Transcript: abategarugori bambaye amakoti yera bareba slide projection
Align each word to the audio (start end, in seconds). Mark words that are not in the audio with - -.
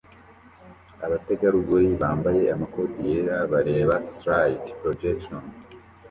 abategarugori 1.05 1.89
bambaye 2.01 2.41
amakoti 2.55 2.97
yera 3.09 3.37
bareba 3.51 3.95
slide 4.11 4.67
projection 4.79 5.43